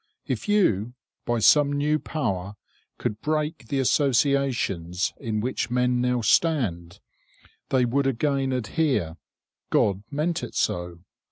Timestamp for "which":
5.41-5.69